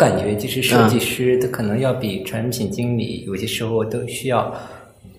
[0.00, 4.50] 感觉就是设计师，他可能要比产品经理有些时候都需要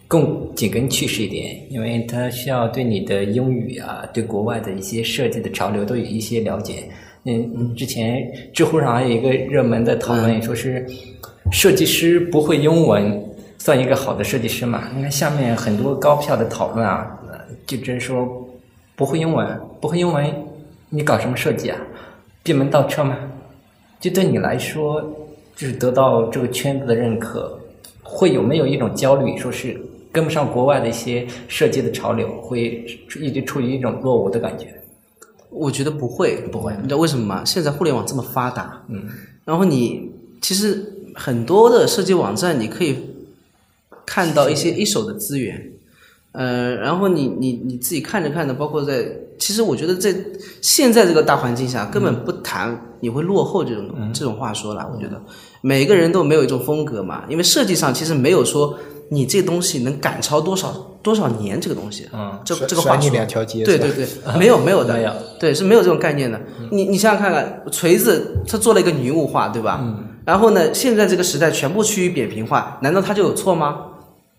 [0.07, 6.85] 更紧跟趋势一点，因为他需要对你的英语啊，对国外的一些设计的潮流都有一些了解。
[7.25, 10.83] 嗯，之前知乎上还有一个热门的讨论，说是
[11.51, 13.23] 设计师不会英文
[13.59, 14.89] 算一个好的设计师嘛？
[14.95, 17.19] 你看下面很多高票的讨论啊，
[17.67, 18.27] 就直说
[18.95, 19.47] 不会英文，
[19.79, 20.25] 不会英文，
[20.89, 21.77] 你搞什么设计啊？
[22.41, 23.15] 闭门造车吗？
[24.01, 25.01] 就对你来说，
[25.55, 27.57] 就是得到这个圈子的认可，
[28.01, 29.79] 会有没有一种焦虑，说是
[30.11, 32.83] 跟不上国外的一些设计的潮流，会
[33.21, 34.73] 一直处于一种落伍的感觉？
[35.51, 36.73] 我觉得不会，不会。
[36.81, 37.45] 你知道为什么吗？
[37.45, 39.03] 现在互联网这么发达，嗯，
[39.45, 40.09] 然后你
[40.41, 42.95] 其实很多的设计网站，你可以
[44.05, 45.71] 看到一些一手的资源，
[46.31, 49.05] 呃，然后你你你自己看着看着，包括在，
[49.39, 50.13] 其实我觉得在
[50.61, 54.89] 现在这个大环境下，根本不谈你会落后这种这种话说了。
[54.93, 55.21] 我觉得
[55.61, 58.77] 每个人都没有一种风格嘛，因为设计上其实没有说。
[59.13, 60.71] 你这东西能赶超多少
[61.03, 61.59] 多少年？
[61.59, 64.07] 这个东西，嗯，这这个话你两条街，对对对，
[64.39, 66.39] 没有没有的， 没有，对是没有这种概念的。
[66.71, 69.81] 你你想想看看，锤子它做了一个女物化，对吧？
[69.83, 70.01] 嗯。
[70.23, 73.79] 然后呢，现在这个时代全部趋于扁平化，难道它就有错吗？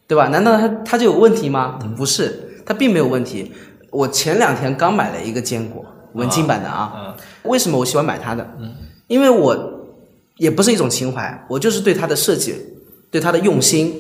[0.09, 0.29] 对吧？
[0.29, 1.79] 难道它它就有问题吗？
[1.95, 3.53] 不是，它并没有问题。
[3.93, 8.45] 我前两天刚买了一个坚果文青版的啊，为什么我喜欢买它的？
[8.59, 8.75] 嗯，
[9.07, 9.57] 因为我
[10.39, 12.57] 也不是一种情怀，我就是对它的设计，
[13.11, 13.95] 对它的用心。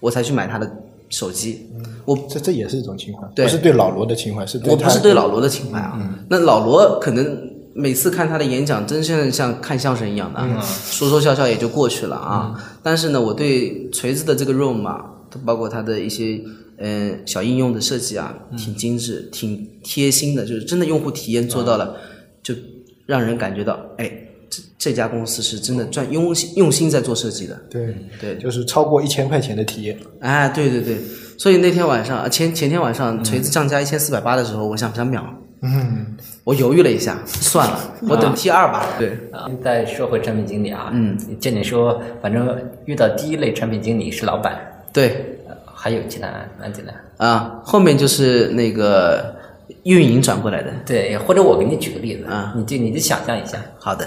[0.00, 0.68] 我才去买它的
[1.10, 1.70] 手机，
[2.04, 5.96] 我这这也是一种情怀，不是对老罗的情怀，是对我不是对老罗的情怀啊。
[6.28, 12.52] 那老罗可能每次看他的演讲，真像像看相声一样的，说说笑笑也就过去了啊。
[12.82, 15.04] 但是呢，我对锤子的这个 ROM 啊，
[15.44, 16.40] 包括它的一些
[16.82, 21.96] 嗯小应用的设计啊，挺精致、挺贴心的，就是真的用户体验做到了，
[22.42, 22.54] 就
[23.06, 24.10] 让人感觉到哎。
[24.54, 29.96] 这这家公司是真的赚用心用心在做设计的，对对，就是超过一千块钱的体验。
[30.20, 30.98] 哎，对对对，
[31.38, 35.24] 所以那天晚上前前天晚上锤子降价一千四百八的时候，我想不想秒？
[35.62, 38.86] 嗯，我犹豫了一下，算了， 我等 T 二吧。
[38.98, 39.16] 对，
[39.64, 42.46] 再说回产品经理啊，嗯，见你说，反正
[42.84, 44.60] 遇到第一类产品经理是老板，
[44.92, 45.38] 对，
[45.82, 46.28] 还有其他
[46.60, 46.92] 案子呢？
[47.16, 49.34] 啊，后面就是那个
[49.82, 54.06] 运营转过来的，对，或者我给你举个例子啊，你就你就想象一下，好的。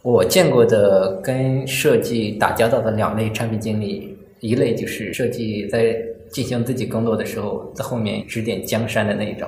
[0.00, 5.94] 我见过的跟设计打交道的两类产品经理，一类就是设计在
[6.30, 9.46] 进行自己工作的时候，在后面指点江山的那一种，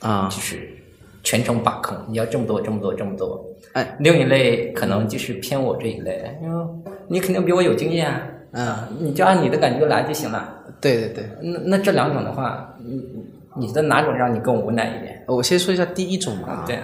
[0.00, 0.68] 啊，就是
[1.22, 3.40] 全程把控，你要这么多，这么多，这么多。
[3.74, 6.64] 哎，另一类可能就是偏我这一类，因为
[7.06, 8.20] 你肯定比我有经验，啊，
[8.98, 10.48] 你就按你的感觉来就行了。
[10.80, 13.02] 对对对，那那这两种的话，你
[13.58, 15.24] 你觉得哪种让你更无奈一点？
[15.26, 16.64] 我先说一下第一种吧。
[16.66, 16.78] 对。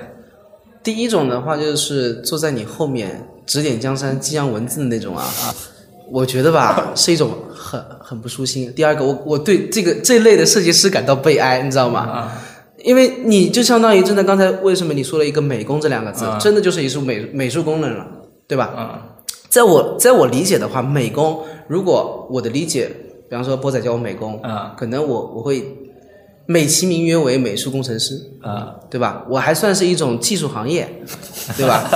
[0.82, 5.26] 第一种的话就是坐在你后面指点江山、激扬文字的那种啊，
[6.10, 8.72] 我觉得吧是一种很很不舒心。
[8.75, 12.32] 第二个，我我对这个这类的设计师感到悲哀，你知道吗？
[12.82, 18.06] 因为你就相当于真的刚才为什么你说了一个美工这两个字，真的就是一术美美术功能了，
[18.48, 19.02] 对吧？
[19.50, 22.88] 在我在我理解的话，美工如果我的理解，
[23.28, 24.41] 比方说波仔叫我美工，
[24.78, 25.77] 可能我我会。
[26.47, 29.25] 美其名曰为美术工程师啊，对吧？
[29.31, 30.88] 我还算是一种技术行业，
[31.56, 31.88] 对吧？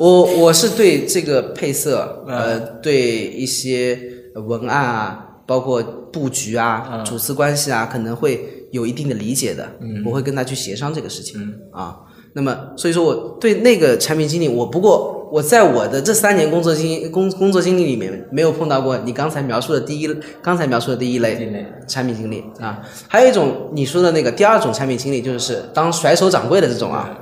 [0.00, 3.96] 我我是对这个配色，呃，对一些
[4.34, 5.80] 文案啊，包括
[6.12, 9.70] 布局啊、主次关系啊，可能会有一定的理解的。
[10.04, 11.40] 我会跟他去协商这个事情
[11.70, 12.00] 啊。
[12.32, 20.08] 那么，所以说我对那个产品经理，我不过我在我的这三年工作经工工作经历里面，没有碰到过你刚才描述的第一
[20.40, 22.80] 刚才描述的第一类产品经理啊。
[23.08, 27.18] 还有一种你说的那个第二种产品经理，就是当甩手掌柜的这种啊。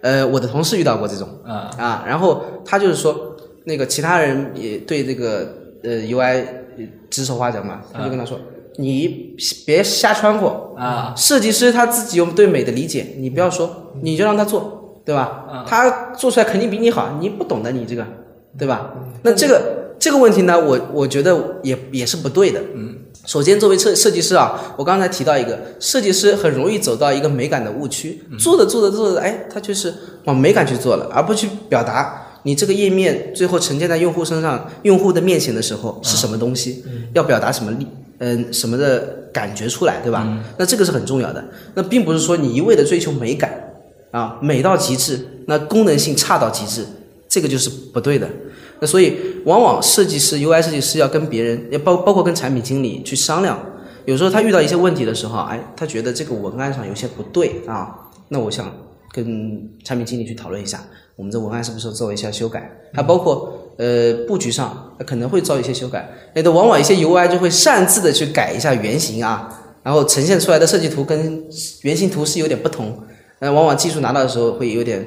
[0.00, 5.48] 呃，我的同事遇到过这种啊啊，然后他就是说，那个其他人也对这个
[5.82, 6.44] 呃 UI
[7.10, 8.38] 指手画脚嘛，他就跟他说。
[8.80, 9.34] 你
[9.66, 11.12] 别瞎穿和啊！
[11.16, 15.64] 设计师他自己有对美的理解，你不要说，你就让他做，对吧？
[15.66, 18.06] 他做出来肯定比你好，你不懂的，你这个，
[18.56, 18.92] 对吧？
[19.22, 22.60] 那这个这个问题呢，我我觉得也也是不对的。
[22.72, 22.94] 嗯，
[23.26, 29.92] 首先作为设设计师啊，我刚才提到一个设计师很容易走到一个美感的误区，做着做着做着，哎，他就是
[30.26, 37.84] 往美感去做了，而不去表达你这个页面最后呈现在用户身上、用户的面前的时候是什么东西，要表达什么力。
[38.18, 40.26] 嗯，什么的感觉出来，对吧？
[40.58, 41.44] 那这个是很重要的。
[41.74, 43.52] 那并不是说你一味的追求美感
[44.10, 46.84] 啊，美到极致，那功能性差到极致，
[47.28, 48.28] 这个就是不对的。
[48.80, 53.58] 那所以，往往设计师、UI 设计师要跟别人，也包包括跟产品经理去商量。
[54.04, 57.94] 有时候他遇到一些问题的时候，哎，他觉得这个文案上有些不对啊，
[58.28, 58.72] 那我想
[59.12, 60.80] 跟产品经理去讨论一下，
[61.16, 62.70] 我们这文案是不是做一下修改？
[62.94, 69.48] 还包括呃布局上可能会遭一些修改，那的往往一些 UI 就会擅自的去改一下原型啊，
[69.82, 71.42] 然后呈现出来的设计图跟
[71.82, 72.94] 原型图是有点不同，
[73.40, 75.06] 那往往技术拿到的时候会有点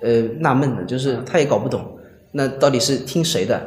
[0.00, 1.84] 呃纳闷的，就是他也搞不懂，
[2.32, 3.60] 那到底是听谁的，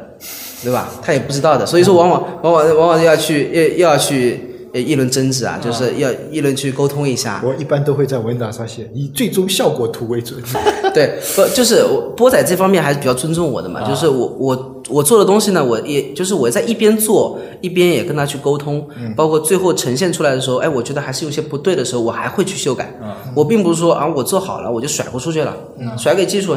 [0.62, 0.90] 对吧？
[1.00, 4.51] 他也不知道的，所以说往往往往往往要去要要去。
[4.72, 7.42] 呃，议论争执啊，就是要议论去沟通一下。
[7.44, 10.42] 我一般都会在文档上写以最终效果图为准。
[10.94, 13.86] 对，不就是我波仔这方面还是比较尊重我的嘛？
[13.88, 22.94] 就是我我我做的东西呢，我也就是我在一边做一边也跟他去沟通，包括最后呈现出来的时候，哎，我觉得还是有些不对的时候，我还会去修改。
[23.34, 25.54] 我并不是说啊，我做好了我就甩不出去了，
[25.98, 26.56] 甩给技术，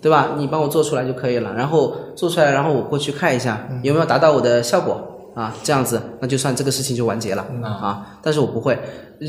[0.00, 0.36] 对吧？
[0.38, 5.15] 你帮我做出来就可以了，然后做出来，然后我过去看一下有没有达到我的效果。
[5.36, 8.18] 啊，这样子，那就算这个事情就完结了啊。
[8.22, 8.78] 但是我不会，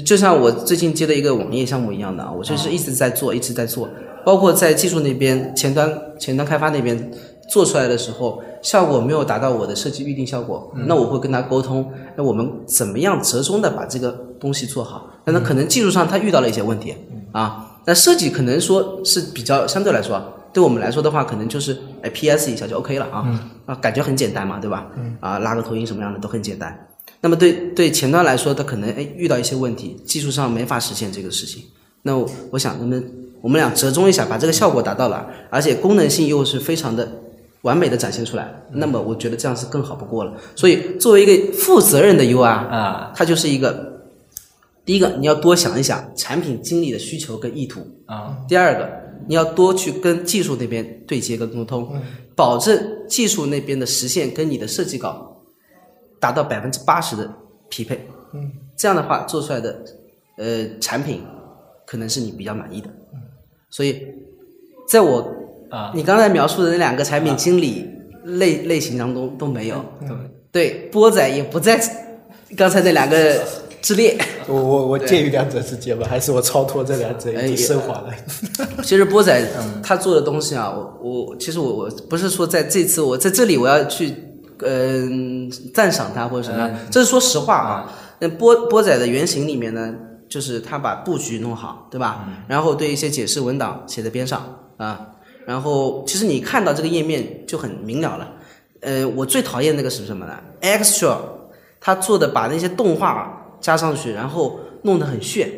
[0.05, 3.89] 就像我最近接的一个网页项目一样的，我就是一直在做，一直在做，
[4.23, 7.11] 包括在技术那边、前端、前端开发那边
[7.49, 15.09] 做出来的时候，效果没有达到我的设计预定效果，那我会跟他沟通，那我们怎么样折中的把这个东西做好？
[15.25, 16.95] 那可能技术上他遇到了一些问题
[17.33, 20.21] 啊，那设计可能说是比较相对来说。
[20.53, 24.87] 对我们来说的话，可能就是哎 PS 一下就 OK 了啊啊，感觉很简单嘛，对吧？
[25.19, 26.87] 啊，拉个投影什么样的都很简单。
[27.21, 31.63] 那么对对前端来说，它可能哎遇到一些问题，技术上没法实现这个事情。
[32.03, 32.15] 那
[32.51, 33.01] 我想，那么
[33.41, 37.09] 我们俩折中一下，把这个效果达到了，而且功能性又是非常的
[37.61, 40.33] 完美的展现出来，那么我觉得这样是更好不过了。
[40.55, 44.01] 所以作为一个负责任的 UI 啊，它就是一个
[44.85, 49.06] 第一个你要多想一想产品经理的需求跟意图啊，第二个。
[49.27, 51.89] 你要多去跟技术那边对接跟沟通，
[52.35, 52.77] 保证
[53.07, 55.41] 技术那边的实现跟你的设计稿
[56.19, 57.33] 达到百分之八十的
[57.69, 58.07] 匹配。
[58.33, 59.83] 嗯，这样的话做出来的
[60.37, 61.23] 呃产品
[61.85, 62.89] 可能是你比较满意的。
[63.69, 64.05] 所以，
[64.87, 65.33] 在我
[65.69, 67.89] 啊，你刚才描述的那两个产品经理
[68.23, 69.83] 类类型当中都没有。
[70.51, 71.79] 对，波仔也不在
[72.55, 73.43] 刚才那两个。
[73.87, 74.17] 之列，
[74.47, 78.13] 我我我介于两者之间吧，还是我超脱这两者已经升华了。
[78.83, 79.41] 其实波仔
[79.81, 84.13] 他做的东西啊，我我其实我我不是说在这次我在这里我要去
[84.59, 87.93] 嗯赞赏他或者什么，这是说实话啊。
[88.19, 89.95] 那波波仔的原型里面呢，
[90.27, 92.27] 就是他把布局弄好，对吧？
[92.49, 94.43] 然后对一些解释文档写在边上
[94.75, 95.07] 啊，
[95.45, 98.27] 然后其实你看到这个页面就很明了了。
[98.81, 101.15] 呃，我最讨厌那个是什么呢？Extra
[101.79, 103.36] 他做的把那些动画。
[103.59, 105.49] 加上去，然后弄得很炫，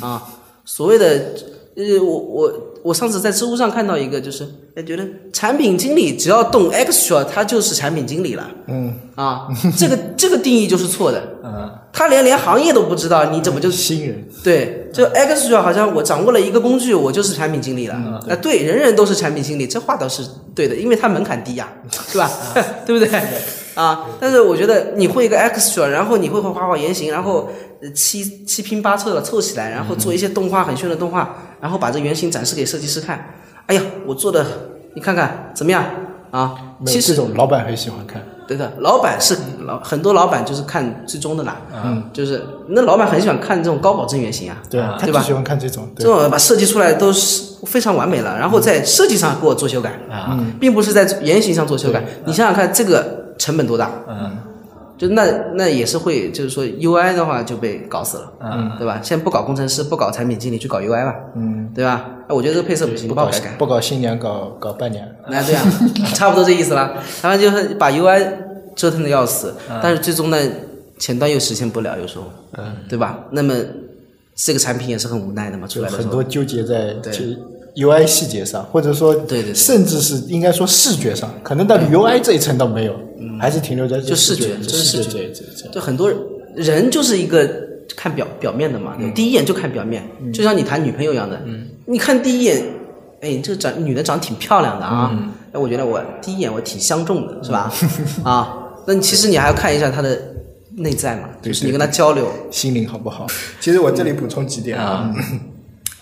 [0.00, 0.22] 啊，
[0.64, 1.34] 所谓的，
[1.76, 2.52] 呃，我我
[2.84, 14.28] 我上次在知乎上看到一个，就是哎，觉得产品经理只要懂 extra，他就是产品经理了，嗯，啊，这个这个定义就是错的， 嗯，他连连行业都不知道，你怎么就新人？
[14.42, 20.22] 对，就 extra 好像我掌握了一个工具，我就是产品经理了，啊，对，人人都是产品经理，这话倒是
[20.54, 21.68] 对的，因为它门槛低呀，
[22.08, 22.30] 是吧？
[22.86, 23.20] 对不对？
[23.74, 24.06] 啊！
[24.18, 27.50] 但是我觉得你会一个 extra，然后你会会画画原型，然后
[27.94, 33.34] 七七拼八凑的凑起来，然后做一些动画很炫的动画，然后把这原型展示给设计师看。
[33.66, 34.46] 哎呀，我做的
[34.94, 35.84] 你看看怎么样
[36.30, 36.54] 啊？
[36.86, 38.22] 其实这种老板很喜欢看。
[38.46, 39.36] 对的，老板是
[39.66, 41.56] 老很多老板就是看最终的啦。
[41.84, 44.56] 嗯，就是那老板很喜欢看这种高保真原型啊。
[44.70, 45.20] 对啊，对吧？
[45.20, 52.04] 喜欢看这种，这种把设计出来都是非常完美了，然后在设计上给我做修改啊，并不是在原型上做修改。
[52.24, 53.26] 你想想看这个。
[53.38, 53.90] 成本多大？
[54.08, 54.34] 嗯，
[54.98, 55.24] 就那
[55.54, 59.00] 那也是会，就是说 UI 的话就被搞死了，嗯，对吧？
[59.02, 62.08] 现在不搞工程师，不搞产品经理，去搞 UI 吧，嗯，对吧？
[62.28, 65.62] 哎，我觉得这个配色不行，不搞改改，不搞新娘，搞搞伴娘，那对啊，
[66.14, 66.94] 差不多这意思了。
[67.20, 68.26] 他们就是把 UI
[68.74, 70.38] 折腾的要死，但是最终呢，
[70.98, 72.24] 前端又实现不了，有时候，
[72.56, 73.20] 嗯，对吧？
[73.30, 73.54] 那么
[74.34, 77.12] 这个产品也是很无奈的嘛，出来的很多纠结在对。
[77.76, 82.96] UI 细节上，或者说，对对，甚至是应该说视觉上，可能到 UI 这一层倒没有，
[83.38, 85.30] 还是停留在就视觉，就视觉。
[85.32, 85.70] 这一层。
[85.70, 86.10] 就很多
[86.54, 87.46] 人就是一个
[87.94, 90.02] 看表表面的嘛，第一眼就看表面，
[90.32, 91.38] 就像你谈女朋友一样的，
[91.84, 92.64] 你看第一眼，
[93.20, 95.14] 哎，这个长女的长得挺漂亮的啊，
[95.52, 97.70] 哎，我觉得我第一眼我挺相中的，是吧？
[98.24, 98.56] 啊，
[98.86, 100.18] 那其实你还要看一下她的
[100.76, 103.26] 内在嘛，就是你跟她交流，心灵好不好？
[103.60, 105.14] 其实我这里补充几点啊。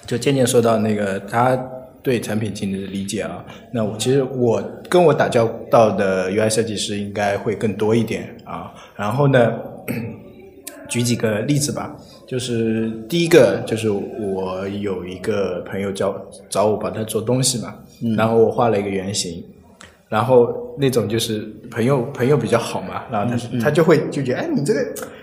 [0.06, 1.56] 就渐渐说到那个他
[2.02, 3.42] 对产品经理的理解啊，
[3.72, 8.72] 那我其实我跟我打交道的 UI 设计师应该会更多一点啊。
[8.94, 9.52] 然后呢，
[10.88, 11.96] 举几个例子吧，
[12.26, 16.14] 就是第一个就是我有一个朋友叫
[16.50, 17.74] 找我帮他做东西嘛，
[18.16, 19.42] 然后我画了一个原型，
[20.10, 24.80] 然后那种就是朋友朋友比较好嘛，然后他他就会就觉得哎你这个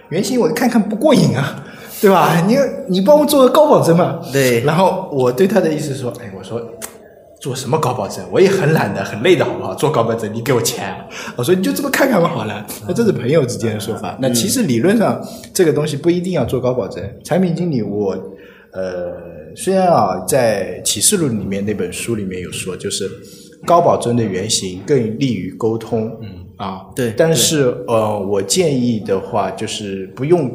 [0.10, 1.64] 原型我看看不过瘾啊。
[2.01, 2.43] 对吧？
[2.48, 4.20] 你你帮我做个高保真嘛？
[4.34, 4.62] 对。
[4.62, 6.60] 然后我对他的意思说，哎，我说
[7.39, 8.25] 做什么高保真？
[8.31, 9.75] 我也很懒的，很累的，好不好？
[9.75, 10.96] 做高保真，你给我钱。
[11.36, 12.65] 我说你就这么看看吧，好了。
[12.88, 14.17] 那这是朋友之间的说法。
[14.20, 15.22] 那其实理论上
[15.53, 17.08] 这个东西不一定要做高保真。
[17.24, 18.13] 产品经理，我
[18.74, 19.13] 呃
[19.55, 23.08] 虽然啊在启示录里面那本书里面有说，就是
[23.63, 26.12] 高保真的原型更利于沟通。
[26.24, 27.13] 嗯啊，对。
[27.15, 30.50] 但是呃，我建议的话就是不用。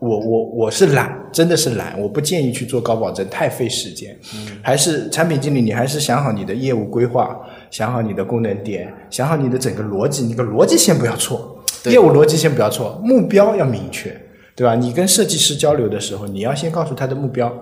[0.00, 4.16] 我我我是懒，真的是懒，我不建议去做高保真，太费时间。
[4.62, 7.36] 还是产品经理，你还是想好你的业务规划，
[7.70, 14.14] 想好你的功能点，想好你的整个逻辑，你的逻辑先不要错，业务逻辑先不要错，目标要明确，
[14.54, 14.74] 对吧？
[14.74, 17.52] 你跟设计师交流的时候，你要先告诉他的目标。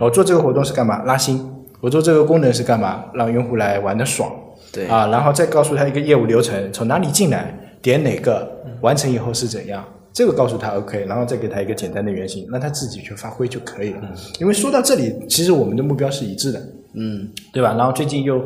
[0.00, 1.04] 我做这个活动是干嘛？
[1.04, 1.48] 拉新。
[1.80, 3.04] 我做这个功能是干嘛？
[3.14, 4.32] 让用户来玩的爽。
[4.72, 8.50] 对啊，然后再告诉他一个业务流程，从哪里进来，点哪个，
[8.80, 9.84] 完成以后是怎样。
[10.16, 14.10] 这个告诉他 OK，然后再给他一个简单的原型，让他自己去发挥就可以了。
[14.40, 16.58] 因为说到这里，其实我们的目标是一致的，
[16.94, 17.74] 嗯，对吧？
[17.76, 18.42] 然后最近又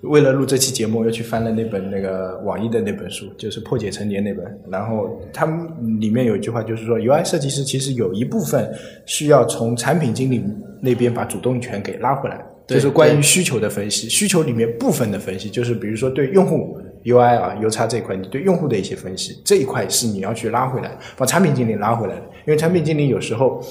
[0.00, 4.44] 为了录这期节目，又去翻了那本那个网易的那本书，就是《破解成年》那本。
[4.68, 8.68] 然后他们里面有一句话，就是说，UI 设计师其实有一部分
[9.06, 10.42] 需要从产品经理
[10.80, 16.76] 那边把主动权给拉回来，就是关于需求的分析，需求里面部分的分析，就是比如说对用户。
[17.04, 22.22] UI 啊，U 叉这一块，你对用户的一些分析，这一块是你要去拉回来，把产品经理拉回来的。
[22.46, 23.62] 因为产品经理有时候，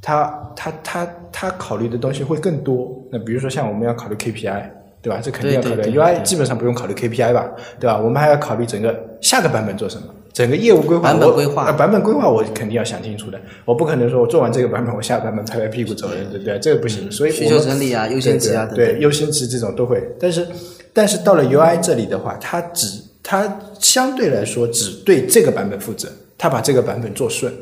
[0.00, 2.96] 他他他他考虑的东西会更多。
[3.10, 4.62] 那比如说像我们要考虑 KPI，
[5.02, 5.20] 对吧？
[5.22, 5.82] 这肯定要考虑。
[5.96, 7.98] UI 基本上不用考虑 KPI 吧，对吧？
[7.98, 11.02] 我们还要考虑整个下个版本做什么，整个业务规划。
[11.12, 11.72] 版本规划。
[11.72, 16.58] 版本规划我肯定要想清楚的，我不可能说我做完这个版本，我下个版本拍拍屁股走人，对不对？
[16.58, 17.10] 这个不行。
[17.10, 20.46] 所以需求整理啊，优先级啊，对优先级这种都会，但是。
[20.92, 27.52] 但是到了 UI 这里的话，它只它相对来说只对这个版本负责，它把这个版本做顺，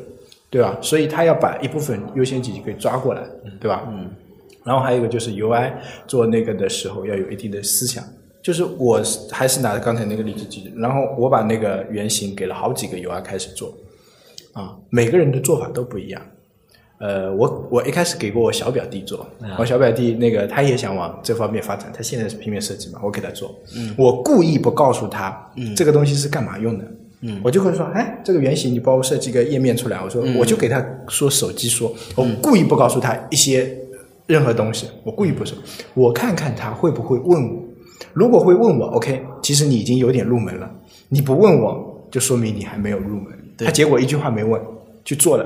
[0.49, 0.77] 对吧？
[0.81, 3.23] 所以它要把一部分优先级给抓过来，
[3.59, 3.87] 对吧？
[3.89, 4.09] 嗯。
[4.63, 5.71] 然后还有一个就是 UI
[6.07, 8.03] 做那个的时候要有一定的思想，
[8.41, 13.73] 就是我还是拿刚才那个例子举，然后我把那个原型给了好几个 UI 开始做，
[14.51, 16.21] 啊，每个人的做法都不一样。
[16.99, 19.27] 呃，我我一开始给过我小表弟做，
[19.59, 23.53] 我小表弟那个他也想往这方面发展，他现在是平面设计嘛，我给他做，
[23.95, 26.85] 我故意不告诉他这个东西是干嘛用的，
[27.43, 33.77] 我就会说，哎，这个原型你帮我设计个页面出来，我说我就给他说手机说，我故意不告诉他一些
[34.25, 35.55] 任何东西，我故意不说，
[35.93, 37.61] 我看看他会不会问我，
[38.13, 40.67] 如果会问我，OK，其实你已经有点入门了，
[41.09, 43.27] 你不问我就说明你还没有入门，
[43.59, 44.59] 他结果一句话没问
[45.03, 45.45] 就做了。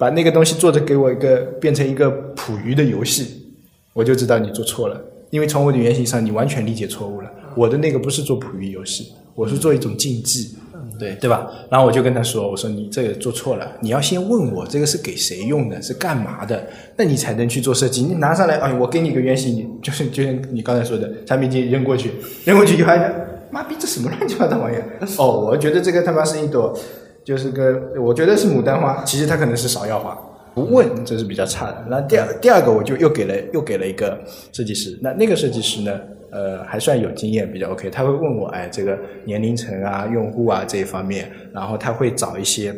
[0.00, 3.52] 把那个东西做着给我一个变成一个捕鱼的游戏，
[3.92, 7.30] 我就知道你做错了，因为从我的原型上你完全理解错误了。
[7.54, 10.56] 我的那个不是做捕鱼游戏，我是做一种竞技，
[10.98, 11.46] 对对吧？
[11.68, 16.66] 然后我就跟他说：“我说你这个做错了，你要先问我这个是给谁用的，是干嘛的，
[16.96, 18.00] 那你才能去做设计。
[18.00, 22.12] 你拿上来，哎，我给你个原型，你就是就像你刚才说的，产品经理扔过去，
[22.46, 22.94] 扔过去以后，
[23.50, 24.98] 妈逼，这什么乱七八糟玩意儿？
[25.18, 26.74] 哦，我觉得这个他妈是一朵。”
[27.24, 30.16] 就是个，我觉得是牡丹花，其实它可能是芍药花。
[30.52, 31.86] 不问这是比较差的。
[31.88, 34.18] 那第二第二个，我就又给了又给了一个
[34.52, 34.98] 设计师。
[35.00, 36.00] 那那个设计师呢，
[36.30, 37.88] 呃，还算有经验，比较 OK。
[37.88, 42.74] 他会问我，哎，这个年龄层啊、用户啊这一方面，然后他会找一些，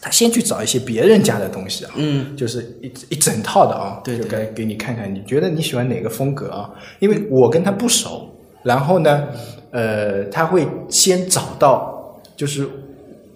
[0.00, 6.70] 他先去找一些别人家的东西啊，嗯，就是一一整套的啊，对，就该给你看看，你觉得你喜欢哪个风格啊？
[7.00, 8.30] 因为我跟他不熟，
[8.62, 9.28] 然后呢，
[9.72, 12.66] 呃，他会先找到就是。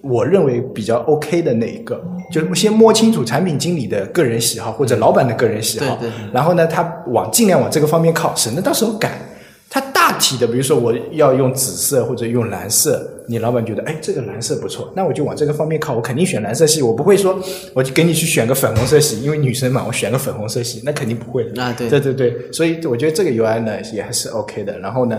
[0.05, 5.99] 我认为比较 OK 的那一个，就是先摸清楚产品经理的个人喜好或者老板的个人喜好，
[6.33, 9.19] 然后呢，他往尽量往这个方面靠，省得到时候改。
[9.71, 17.43] 他大体的，比如说我要用紫色或者用蓝色，你老板觉得哎这个蓝色不错，那我就往这个方面靠，我肯定选蓝色系，我不会说
[17.73, 21.61] 我就给你去选个粉红色系，因为女生嘛，我选个粉红色系，那肯定不会的。
[21.61, 24.79] 啊，对对对对，所以我觉得这个 UI 呢也还是 OK 的。
[24.79, 25.19] 然后呢，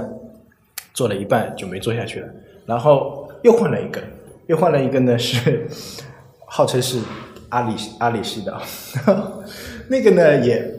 [0.94, 2.28] 做了一半就没做下去了，
[2.66, 4.00] 然后又换了一个。
[4.48, 5.68] 又换了一个呢，是
[6.46, 7.00] 号称是
[7.50, 8.62] 阿里阿里系的，
[9.90, 10.72] 那个呢也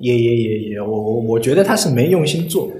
[0.00, 2.70] 也也也也，我我我觉得他是没用心做，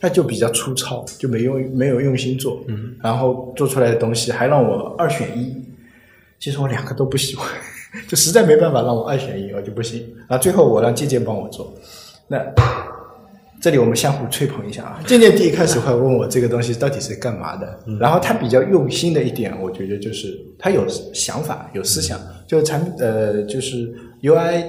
[0.00, 5.54] 他就比较粗糙，就没用没有用心做，嗯，然后做出来的东西还让我二选一，
[6.40, 7.48] 其实我两个都不喜欢，
[8.08, 11.72] 就实在没办法让我二选一，我就不行，然后最后我让渐渐帮我做，
[12.28, 12.38] 那。
[13.62, 15.00] 这里我们相互吹捧一下啊！
[15.06, 24.64] 渐渐第一开始会问我这个东西到底是干嘛的，然后他比较用心的一点，我觉得就是他有想法、有思想，就产呃就是 UI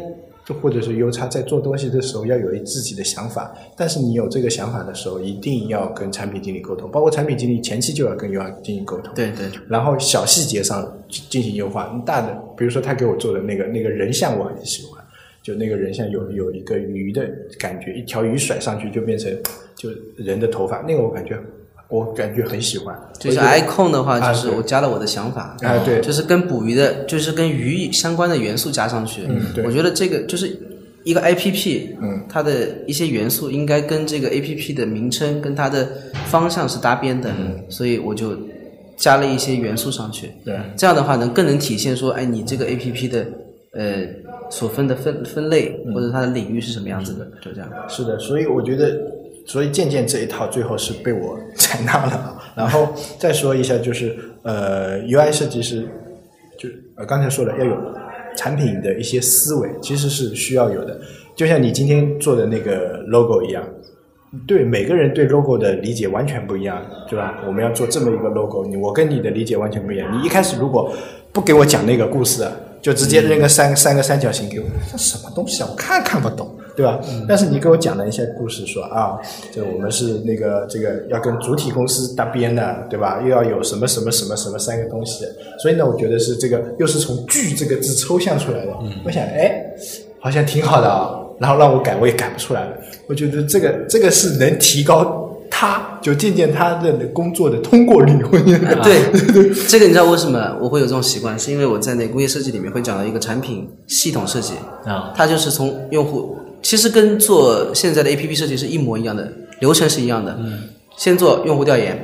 [0.62, 14.93] 或者是 U 叉在做东西的时候要有自己的想法，但是你有这个想法的时候，一定要跟产品经理沟通，包括产品经理前期就要跟 UI 进行沟通，对对，然后小细节上进行优化，大的比如说他给我做的那个那个人像我很喜欢。
[15.44, 19.30] 就那个人像有有一个鱼的感觉，一条鱼甩上去就变成
[19.76, 21.38] 就人的头发，那个我感觉
[21.90, 22.98] 我感觉很喜欢。
[23.20, 29.24] 就是 icon 的话，就是我加了我的想法，啊对，就是跟捕鱼的，就是跟鱼相关的元素加上去。
[29.28, 30.58] 嗯对我觉得这个就是
[31.04, 35.86] 一个 APP，嗯，它的一些元素应该跟这个 APP 的名称跟它的
[36.28, 37.30] 方向是搭边的，
[37.68, 38.38] 所以我就
[38.96, 40.32] 加了一些元素上去。
[40.46, 43.28] 对，这样的话能更能体现说，哎，你这个 A P P 的
[43.74, 44.08] 呃
[44.50, 47.70] 所分的分分类或者它的领域是什么样子的，就这样。
[47.88, 48.98] 是的，所以我觉得，
[49.46, 52.40] 所以渐渐这一套最后是被我采纳了。
[52.56, 55.88] 然后再说一下，就是呃，UI 设计师，
[56.58, 57.76] 就呃刚才说了要有
[58.38, 61.00] 产品的一些思维，其实是需要有的。
[61.36, 63.68] 就像你今天做的那个 logo 一样，
[64.46, 67.42] 对每个人对 logo 的理解完全不一样，对吧？
[67.48, 70.16] 我们要做这么一个 logo，你我跟你的理解完全不一样。
[70.16, 70.94] 你一开始如果
[71.32, 72.48] 不给我讲那个故事，
[72.84, 75.68] 就直接扔个三、三个三角形给我，这什么东西啊？
[75.72, 77.00] 我看看不懂，对吧？
[77.26, 79.18] 但是你给我讲了一些故事，说啊，
[79.54, 83.22] 就我们是那个这个要跟主体公司搭边的，对吧？
[83.24, 85.26] 又要有什么什么什么什么三个东西，
[85.60, 88.74] 所以呢，我觉得是这个又是从“剧”这个字抽象出来的。
[89.06, 89.64] 我想，哎，
[90.20, 91.22] 好像挺好的啊。
[91.40, 92.78] 然后让我改，我也改不出来了。
[93.08, 95.23] 我觉得这个这个是能提高
[95.64, 98.12] 他，就渐渐他的工作的通过率。
[98.30, 101.40] 我觉得对，这个你知道为什么我会有这种习惯？
[101.40, 104.54] 是因为我在那工业设计里面会讲到一个产品系统设计，
[104.86, 110.36] 啊，它就是从用户，其实跟做现在的 A P P 设计是一模一样的，流程是一样的。
[110.38, 110.64] 嗯，
[110.98, 111.98] 先做用户调研，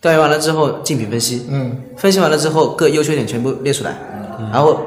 [0.00, 3.96] 调研完了之后竞品分析，嗯，分析完了之后各优缺点全部列出来，
[4.52, 4.80] 然后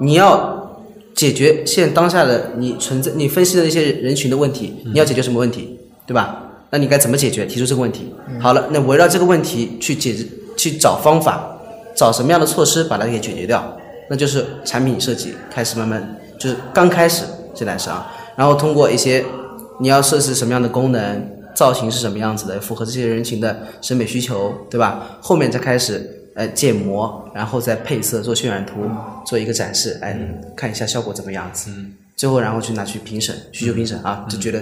[0.00, 0.80] 你要
[1.14, 6.44] 解决现当下的你存在你分析的那些人群的问题，你要解决什么问题，对吧？
[6.70, 7.46] 那你该怎么解决？
[7.46, 8.14] 提出这个问题。
[8.40, 11.58] 好了，那围绕这个问题去解决，去找方法，
[11.96, 13.76] 找什么样的措施把它给解决掉，
[14.10, 19.24] 那就是产品设计开始慢慢就是刚开始现在是啊，然后通过一些
[19.80, 25.18] 你要设置什么样的功能，造型是什么样子的，符合这些人群的审美需求，对吧？
[25.20, 28.74] 后面再开始呃建模，然后再配色做渲染图，
[29.26, 30.16] 做一个展示，哎，
[30.54, 31.70] 看一下效果怎么样子。
[32.18, 34.60] 最后然后去拿去评审，需求评审啊，就觉得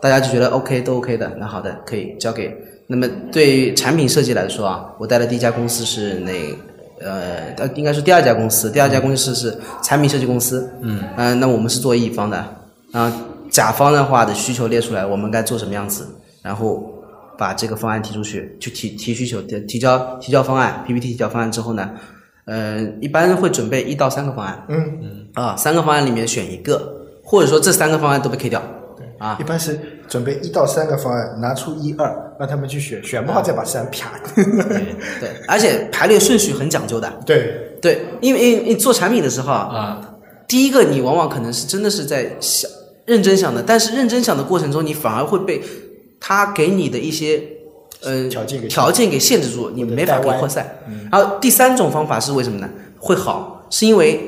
[0.00, 2.56] 大家就觉得 OK 都 OK 的，那好的可以交给。
[2.86, 6.32] 那么对于产品设计来说啊，我待的第一家公司是那
[7.00, 10.70] 呃呃应该是第二家公司，第二家公司是产品设计公司。
[10.82, 11.02] 嗯。
[11.40, 12.44] 那我们是做乙方的，
[12.92, 13.12] 啊
[13.50, 16.06] 甲方的话的需求列出来，我们该做什么样子，
[16.42, 16.92] 然后
[17.38, 21.90] 把这个方案提出去，去提提需求，提提交提交方案，PPT 提交方案之后呢，
[22.44, 26.97] 呃，一般会准备一到三个方案，嗯嗯，啊，三个方案里面选一个，
[27.28, 28.62] 或者说这三个方案都被 K 掉，
[28.96, 29.36] 对啊。
[29.38, 34.12] 一，般是准备一到三个方案，拿出一二，让他们去选，选不好再把三啪。
[34.34, 40.14] 对，而且排列顺序很讲究的，对，对，因为因为你做产品的时候啊，啊，
[40.48, 42.70] 第一个你往往可能是真的是在想
[43.04, 45.62] 认真想的，但是认真想的过程中，你反而会被
[46.18, 47.42] 他给你的一些
[48.02, 50.66] 呃条件给条件给限制住，你没法给扩散。
[51.12, 52.66] 然后第三种方法是为什么呢？
[52.98, 54.18] 会好，是因为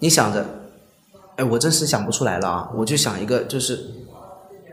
[0.00, 0.44] 你想着，
[1.42, 3.80] 哎，我真是想不出来了啊，我就想一个就是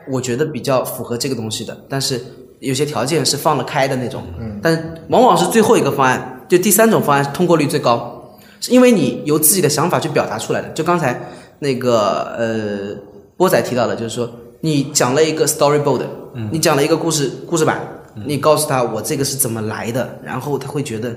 [0.08, 2.22] 我觉得比较符合这个东西的，但是
[2.60, 10.70] 有些条件是放得开的那种，嗯，但往往是最后一个方案，就第三种方案通过率最高，是因为你由自己的想法去表达出来的。
[10.70, 11.20] 就刚才
[11.60, 13.02] 那个呃
[13.38, 14.30] 波仔提到的，就是说
[14.62, 16.06] 你讲了一个 storyboard，、
[16.52, 17.82] 你讲了一个故事故事版，
[18.26, 21.16] 你告诉他我这个是怎么来的，然后他会觉得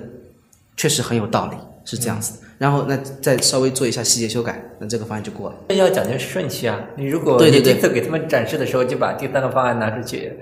[0.76, 2.38] 确实很有道理，是这样子的。
[2.58, 5.74] 然后那再稍微做一下细节修改，那这个方案就过了。
[5.74, 6.78] 要讲究顺序啊！
[6.96, 10.32] 你如果对对对你第一次给他们展示的时候就把第三个方案拿出去，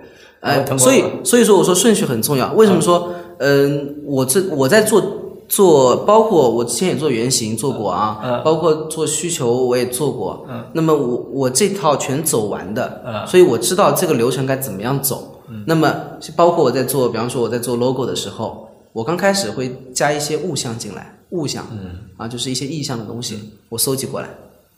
[0.41, 2.53] 然后哎，通过所以所以说我说顺序很重要。
[2.53, 5.03] 为什么说，嗯，我这我在做
[5.49, 10.47] 做，包括我之前也做原型做过啊，嗯包括做需求我也做过。
[10.51, 15.41] 嗯，那么我我这套全走完的，嗯所以我知道这个流程该怎么样走。
[15.67, 15.93] 那么
[16.37, 24.29] 包括我在做，比方说我在做 logo 的时候，我刚开始会加一些物象进来，物象，嗯，啊，就是一些意象的东西，我搜集过来。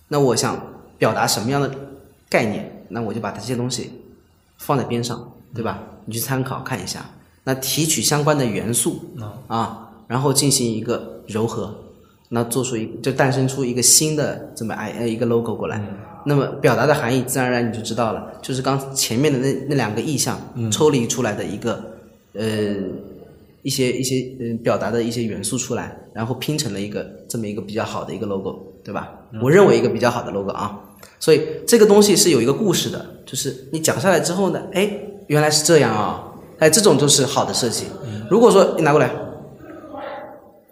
[0.09, 0.61] 那我想
[0.99, 1.71] 表达什么样的
[2.29, 3.91] 概念，那我就把这些东西
[4.59, 5.83] 放在边上，对吧？
[6.05, 7.05] 你去参考看一下，
[7.45, 9.01] 那提取相关的元素
[9.47, 11.75] 啊，然后进行一个柔合，
[12.29, 15.83] 那做出一就诞生出一个新的这么呃一个 logo 过来。
[16.25, 20.39] 那么表达的含义自然而然你就知道了，就是刚前面的那那两个意象
[20.71, 21.83] 抽离出来的一个
[22.35, 22.77] 呃
[23.63, 29.09] 一些一些嗯表达的一些元素出来，然后拼成了一个这么一个比较好的一个 logo，对吧？
[29.41, 30.79] 我认为一个比较好的 logo 啊，
[31.21, 34.91] 所以这个东西是有一个故事的，就是你讲下来之后呢，哎，
[35.29, 36.25] 原来是这样啊，
[36.59, 37.87] 哎，这种就是好的设计。
[38.29, 39.11] 如果说你拿过来，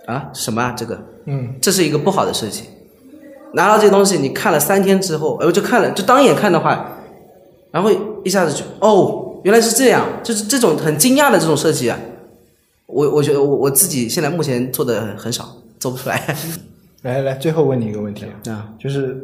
[0.07, 2.65] 啊，什么啊这个，嗯，这是一个不好的设计，
[3.55, 6.99] 拿到这些东西，你看了三天之后，哎，我就看了，就当眼看的话，
[7.71, 7.91] 然后
[8.25, 11.97] 一下子就哦，原来是这样，就是这种很惊讶的这种设计啊。
[12.93, 16.37] 我我觉得我我自己现在目前做的很少，做不出来。
[17.03, 19.17] 来来，最后问你一个问题啊，就是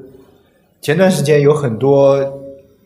[0.80, 2.18] 前段时间有很多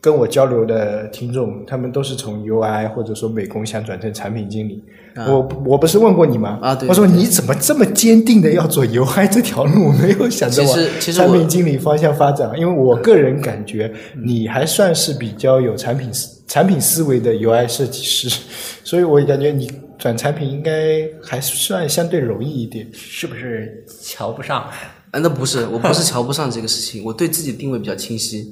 [0.01, 4.83] 跟我交流的听众，他们都是从 UI 或者说美工想转成产品经理。
[5.15, 6.59] 我我不是问过你吗？
[6.61, 6.89] 啊，对。
[6.89, 12.51] 我说你怎么这么坚定的要走 UI 这条路，没有想着往产品经理方向发展？
[12.57, 13.93] 因为我个人感觉
[14.25, 18.41] 你还算是比较有产品思产品思维的 UI 设计师，
[18.83, 19.71] 所以我感觉你。
[20.01, 24.63] 转产品应该还算相对容易一点，是不是瞧不上？
[25.11, 28.51] 啊，那不是，我不是瞧不上这个事情，我对自己定位比较清晰。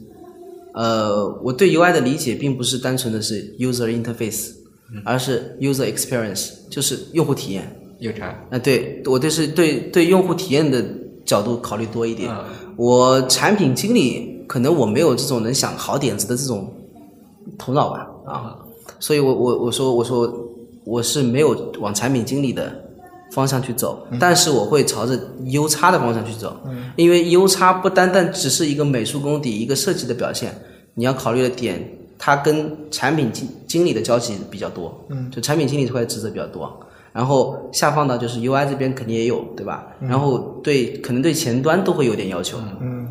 [0.76, 4.52] 呃，我对 UI 的理解并不是单纯的是 user interface，
[5.04, 7.76] 而是 user experience，就是用户体验。
[7.98, 8.28] 有差？
[8.52, 10.86] 啊，对，我就是对对用户体验的
[11.26, 12.32] 角度考虑多一点。
[12.78, 16.72] 我产品经理可能我没有这种能想好点子的这种
[17.58, 18.56] 头脑吧，啊，
[19.00, 20.46] 所以我我我说我说。
[20.90, 22.64] 我是没有往产品经理的
[23.32, 26.58] 方向去走，但是我会朝着 U 叉的方向去走，
[26.96, 30.52] 因为 U 叉不单单只是一个美术功底、一个设计的表现，
[30.96, 36.76] 你要考虑的点，它跟产品经经理的交集比较多，就产品经理这块职责比较多，
[37.14, 39.86] 然后下放到就是 UI 这边肯定也有，对吧？
[40.10, 42.58] 然后对可能对前端都会有点要求，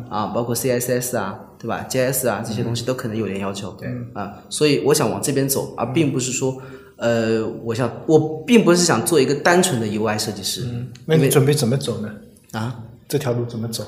[0.09, 3.73] 啊，包括 CSS 啊，对吧？JS 啊这些东西都可能有点要求，
[4.13, 6.61] 啊，所以我想往这边走，而并不是说。
[6.99, 10.63] 呃，我想，我并不是想做一个单纯的 UI 设计师。
[10.65, 12.09] 嗯，那你准备怎么走呢？
[12.51, 13.85] 啊，这条路怎么走？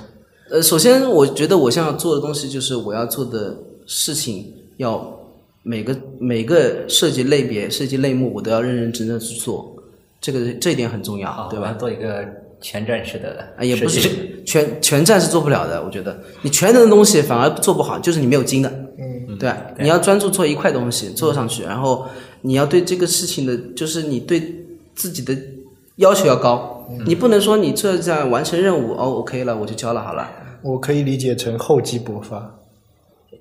[0.49, 5.13] 呃，首先，我觉得我想要做的东西就是我要做的事情，要
[5.61, 9.75] 每个每个设计类别、设计类目，我都要认认真真去做。
[10.21, 11.73] 这个这一点很重要，对吧？
[11.77, 12.25] 做一个
[12.61, 14.09] 全站式的啊，也不是
[14.45, 15.83] 全全站是做不了的。
[15.83, 18.69] 我觉得你全能的东西反而做不好，就是你没有精的。
[18.99, 22.05] 嗯，对，你要专注做一块东西，做上去，然后。
[22.41, 25.35] 你要对这个事情的，就是你对自己的
[25.97, 30.27] 要求要高，你不能说你这在完成任务哦，OK 了，我就交了好了。
[30.61, 32.59] 我可以理解成厚积薄发，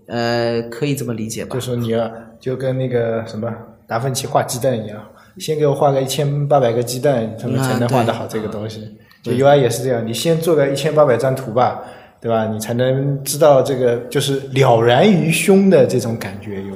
[0.06, 1.54] 呃，可以这么理解吧？
[1.54, 3.50] 就说你要就跟那个什么
[3.86, 5.02] 达芬奇画鸡蛋一样，
[5.38, 8.96] 先给我画个一千八百个鸡蛋，他们才能画得好这个东西。
[9.22, 11.82] 就 UI 也是这样，你先做个一千八百张图吧，
[12.20, 12.46] 对吧？
[12.46, 16.74] 你才能知道这个就是了然于胸的这种感觉有。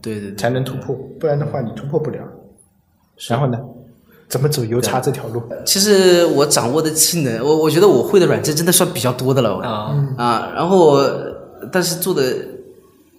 [0.00, 2.18] 对对，才能突破，不然的话你突破不了。
[3.28, 3.58] 然后呢，
[4.28, 5.42] 怎么走邮差这条路？
[5.66, 10.52] 其实我掌握的技能，我我觉得我会的软件真的算比较多的了啊啊。
[10.54, 10.98] 然后，
[11.70, 12.34] 但是做的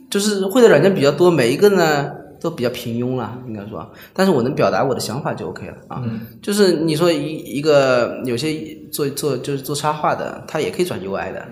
[0.09, 3.87] 就是会的软件比较多，每一个呢都比较平庸了，应该说。
[4.11, 6.01] 但是我能表达我的想法就 OK 了啊。
[6.41, 11.45] 就是你说一一个有些做做就是做插画的，他也可以转 UI 的，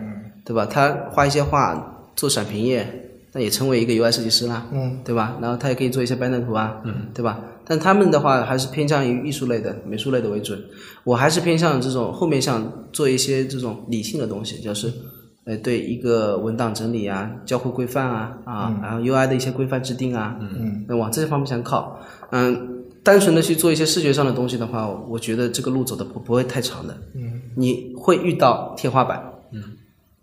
[0.43, 0.65] 对吧？
[0.65, 2.98] 他画一些画做闪屏页。
[3.31, 5.37] 那也成为一个 UI 设计师啦，嗯，对吧？
[5.41, 7.39] 然后他也可以做一些 banner 图啊，嗯，对吧？
[7.65, 10.59] 但他们的话还是偏向于艺术类的、美术类的为准。
[11.03, 14.91] 我还是偏向这种后面像做一些这种理性的东西，就是，
[15.45, 21.99] 呃，对一个文档整理啊、交互规范啊啊，然后 UI 的一些规范制定啊，嗯，那往这些方面想靠。
[22.31, 26.97] 嗯，单纯的去做一些视觉上的东西的话，我觉得这个路走的不不会太长的。
[27.13, 29.61] 嗯，你会遇到天花板，嗯，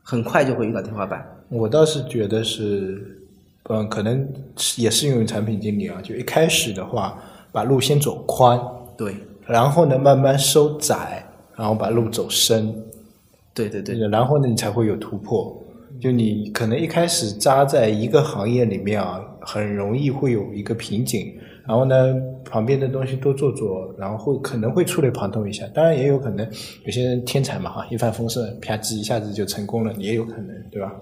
[0.02, 1.24] 很快就会遇到天花板。
[1.48, 3.20] 我倒是觉得是，
[3.68, 4.28] 嗯，可能
[4.76, 6.00] 也适用于产品经理啊。
[6.02, 8.60] 就一开始的话，把路先走宽，
[8.96, 9.14] 对，
[9.46, 11.24] 然后呢慢慢收窄，
[11.56, 12.74] 然后把路走深，
[13.54, 15.62] 对对对，然后呢你才会有突破。
[15.98, 21.32] 就你可能一开始扎在一个行业里面啊，很容易会有一个瓶颈。
[21.66, 25.66] 然后呢，旁边的东西多做做，然后会可能会触类旁通一下。
[25.74, 26.46] 当然也有可能
[26.84, 30.94] 有些人天才嘛哈，一帆风顺，啪叽一下子就成功了，也有可能，对吧？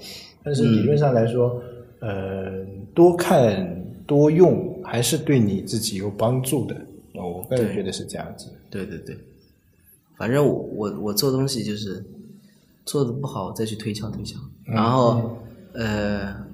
[0.44, 1.61] 但是理论上来说，
[2.00, 6.76] 呃，多看多用还是对你自己有帮助的。
[7.14, 8.50] 我个人觉得是这样子。
[8.70, 9.16] 对对对，
[10.16, 12.04] 反正我我我做东西就是
[12.85, 15.38] 做的不好再去推敲推敲，然后
[15.72, 16.44] 呃。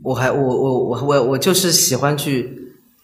[0.00, 2.57] 我还我我我我我就是喜欢去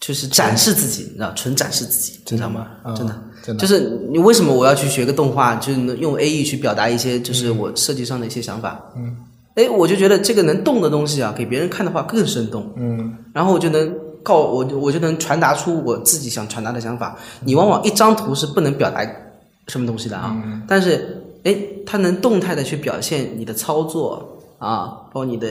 [0.07, 2.67] 就是展示自己，你知道，纯展示自己，知道吗？
[2.95, 8.85] 真的，真的，就是你为什么我要去学个动画，就是用 A E 去表达一些就是我设计上的一些想法。
[8.97, 9.17] 嗯，
[9.55, 12.71] 哎，我就觉得这个能动的东西啊，给别人看的话更生动。
[12.77, 17.17] 嗯，然后我就能告我我就能传达出我自己想传达的想法。
[17.43, 19.01] 你往往一张图是不能表达
[19.69, 20.37] 什么东西的啊，
[20.69, 24.33] 但是哎，它能动态的去表现你的操作。
[24.57, 25.47] 啊，包括你的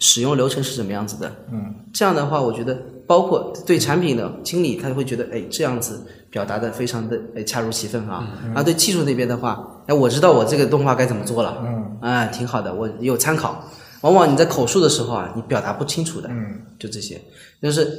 [0.00, 1.32] 使用流程是什么样子的？
[1.50, 2.76] 嗯，这样的话，我觉得
[3.10, 8.24] 包括对产品的经理，他会觉得，哎，这样子表达的非常的哎恰如其分啊。
[8.46, 13.64] 然后对技术那边的话，哎，我知道我这个动画该怎么做了，嗯，啊，挺好的，我有参考。
[14.02, 17.20] 往往你在口述的时候啊，你表达不清楚的，嗯，就这些，
[17.60, 17.90] 就是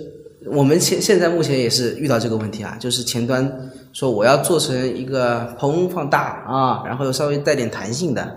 [0.45, 8.31] 我们现现在目前也是遇到这个问题啊，就是前端说我要做成一个膨放大啊，然后又稍微带点弹性的，啊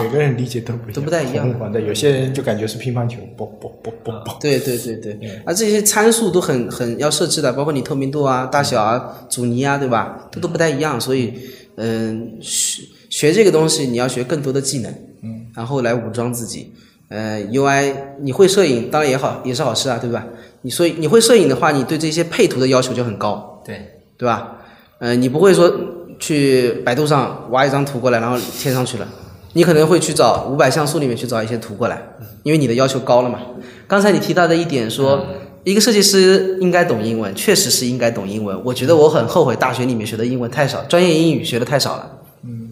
[0.00, 4.38] 每个人理解都不一样，都不太一样红黄的，有些人就感觉是乒乓球，啵啵啵啵啵。
[4.40, 10.28] 对对对对，而这些参数都很很要设置的，包括你透明度啊、大小啊、阻尼啊，对吧？
[10.32, 11.34] 都都不太一样，所以
[11.76, 14.92] 嗯，学学这个东西你要学更多的技能，
[15.22, 16.72] 嗯，然后来武装自己。
[17.08, 20.26] 呃，UI 你会摄影当然也好，也是好事啊，对吧？
[20.62, 23.78] 你所以你会摄影的话，你对这些配图的要求就很高，对，
[24.16, 24.56] 对吧？
[24.98, 25.70] 呃，你不会说
[26.18, 29.06] 去百度上挖一张图过来，然后贴上去了，
[29.54, 32.02] 你可能会去找五百像素里面去找一些图过来，
[32.42, 33.38] 因为你的要求高了嘛。
[33.86, 35.24] 刚才你提到的一点说，
[35.64, 38.60] 一个设计师应该懂英文，确实是应该懂英文。
[38.64, 42.10] 我觉得我很后悔大学里面学的英文太少，专业英语学的太少了。
[42.44, 42.70] 嗯，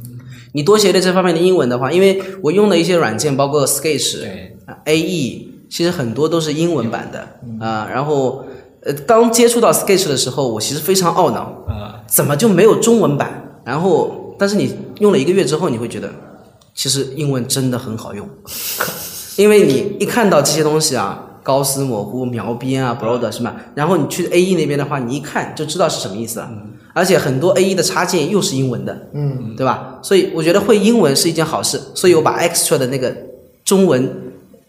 [0.53, 4.19] 你多学点这方面的英文的话，因为我用的一些软件，包括 Sketch、
[4.85, 7.21] AE，其实很多都是英文版的
[7.65, 8.45] 啊、然后
[8.85, 13.61] 呃，刚接触到 Sketch 的时候，我其实非常懊恼，啊，怎么就没有中文版？
[13.65, 16.11] 然后，但是你用了一个月之后，你会觉得，
[16.75, 18.29] 其实英文真的很好用，
[19.37, 23.55] 因为你一看到这些东西啊，高斯模糊、描边啊、broad 什么？
[23.75, 26.51] 然后你去 AE 那边的话，你一看就知道是什么意思了。
[26.95, 29.99] 而且很多 AE 的插件又是英文的，嗯，对吧？
[30.03, 33.17] 所以我觉得会英文是一件好事，所以我把 extra 的那个
[33.65, 34.15] 中文，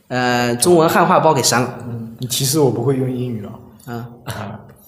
[0.08, 1.80] 呃，中文汉化包给删了。
[2.20, 3.50] 你其实我不会用英语了。
[3.86, 4.08] 啊，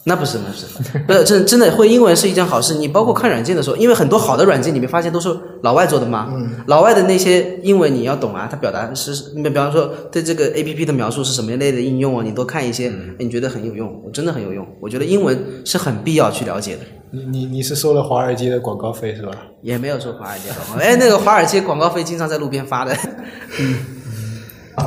[0.07, 2.75] 那不是，那不是， 不是真真的会英文是一件好事。
[2.75, 6.31] 你包括看软件的时候，因为很多好的软件，你没发现都是老外做的吗？
[6.67, 14.67] 老外的那些英文你要懂啊，他表达是，你比方说对这个 A P P 的描述是什么类的应用啊，你多看一些，哎你觉得很有用，我真的很有用。
[14.79, 16.81] 我觉得英文是很必要去了解的。
[17.09, 19.31] 你你你是收了华尔街的广告费是吧？
[19.63, 22.95] 也没有收华尔街广告， 哎，那个华尔街广告费经常在路边发的。
[23.59, 23.75] 嗯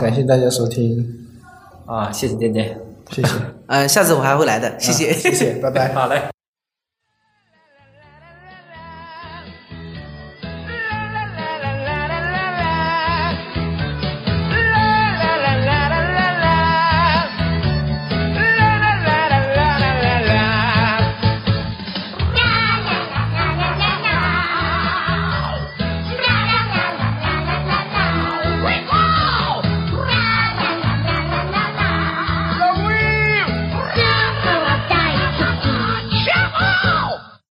[0.01, 1.05] 感谢大家收听，
[1.87, 2.79] 啊，谢谢健健，
[3.11, 3.29] 谢谢，
[3.69, 5.13] 嗯，下次我还会来的，谢谢。
[5.13, 5.93] 谢谢，拜拜。
[5.93, 6.38] 好嘞。